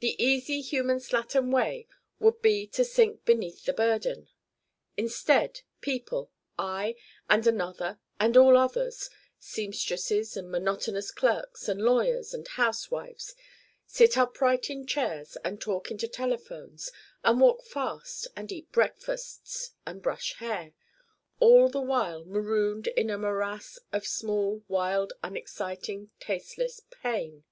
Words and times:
The 0.00 0.22
easy 0.22 0.60
human 0.60 0.98
slattern 0.98 1.50
way 1.50 1.88
would 2.18 2.42
be 2.42 2.66
to 2.66 2.84
sink 2.84 3.24
beneath 3.24 3.64
the 3.64 3.72
burden. 3.72 4.28
Instead, 4.98 5.62
people: 5.80 6.30
I 6.58 6.96
and 7.30 7.46
Another 7.46 7.98
and 8.20 8.36
all 8.36 8.58
others 8.58 9.08
seamstresses 9.38 10.36
and 10.36 10.50
monotonous 10.50 11.10
clerks 11.10 11.66
and 11.66 11.80
lawyers 11.80 12.34
and 12.34 12.46
housewives: 12.46 13.34
sit 13.86 14.18
upright 14.18 14.68
in 14.68 14.84
chairs 14.86 15.38
and 15.42 15.58
talk 15.58 15.90
into 15.90 16.08
telephones 16.08 16.92
and 17.22 17.40
walk 17.40 17.64
fast 17.64 18.26
and 18.36 18.52
eat 18.52 18.70
breakfasts 18.70 19.70
and 19.86 20.02
brush 20.02 20.34
hair: 20.40 20.74
all 21.40 21.70
the 21.70 21.80
while 21.80 22.22
marooned 22.26 22.88
in 22.88 23.08
a 23.08 23.16
morass 23.16 23.78
of 23.94 24.06
small 24.06 24.62
wild 24.68 25.14
unexciting 25.22 26.10
tasteless 26.20 26.82
Pain. 27.00 27.44